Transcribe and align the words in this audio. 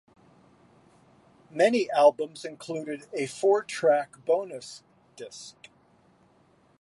Many 1.51 1.87
albums 1.91 2.43
included 2.43 3.05
a 3.13 3.27
four-track 3.27 4.25
bonus 4.25 4.81
disc. 5.15 5.69